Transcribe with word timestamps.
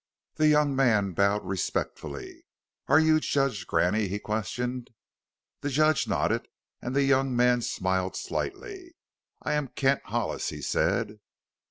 The 0.33 0.47
young 0.47 0.75
man 0.75 1.11
bowed 1.11 1.45
respectfully. 1.45 2.47
"Are 2.87 2.99
you 2.99 3.19
Judge 3.19 3.67
Graney?" 3.67 4.07
he 4.07 4.17
questioned. 4.17 4.89
The 5.59 5.69
judge 5.69 6.07
nodded 6.07 6.47
and 6.81 6.95
the 6.95 7.03
young 7.03 7.35
man 7.35 7.61
smiled 7.61 8.15
slightly. 8.15 8.95
"I 9.43 9.53
am 9.53 9.67
Kent 9.67 10.01
Hollis," 10.05 10.49
he 10.49 10.63
said. 10.63 11.19